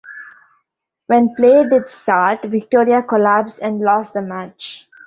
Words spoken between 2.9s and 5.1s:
collapsed and lost the match.